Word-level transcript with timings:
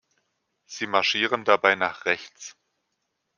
Sie 0.65 0.87
marschieren 0.87 1.45
dabei 1.45 1.75
nach 1.75 2.05
rechts. 2.05 2.57